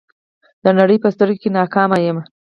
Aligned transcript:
د 0.63 0.65
نړۍ 0.79 0.97
په 1.03 1.09
سترګو 1.15 1.39
کې 1.41 1.49
ناکامه 1.57 1.97
یم. 2.05 2.17